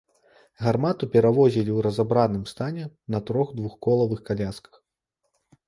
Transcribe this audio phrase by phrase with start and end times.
[0.67, 4.73] Гармату перавозілі ў разабраным стане на трох двухколавых калясках.